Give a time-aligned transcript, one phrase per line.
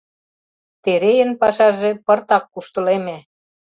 [0.83, 3.17] Терейын пашаже пыртак куштылеме.